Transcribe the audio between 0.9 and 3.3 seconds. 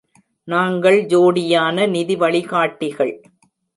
ஜோடியான நிதி வழிகாட்டிகள்.